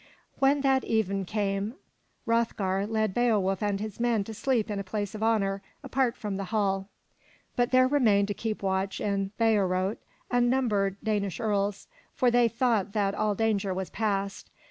When 0.39 0.61
that 0.61 0.83
even 0.83 1.25
came, 1.25 1.75
Hroth'gar 2.25 2.87
led 2.87 3.13
Beowulf 3.13 3.61
and 3.61 3.79
his 3.79 3.99
men 3.99 4.23
to 4.23 4.33
sleep 4.33 4.71
in 4.71 4.79
a 4.79 4.83
place 4.83 5.13
of 5.13 5.21
honor, 5.21 5.61
apart 5.83 6.15
from 6.17 6.37
the 6.37 6.45
hall, 6.45 6.89
but 7.55 7.69
there 7.69 7.87
remained 7.87 8.27
to 8.29 8.33
keep 8.33 8.63
watch 8.63 8.99
in 8.99 9.31
Heorot 9.37 9.99
unnumbered 10.31 10.97
Danish 11.03 11.39
earls, 11.39 11.87
for 12.15 12.31
they 12.31 12.47
thought 12.47 12.93
that 12.93 13.13
sJl 13.13 13.37
danger 13.37 13.75
was 13.75 13.91
past. 13.91 14.49